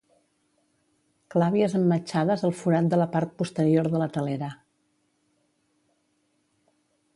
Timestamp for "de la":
2.95-3.07, 3.97-4.09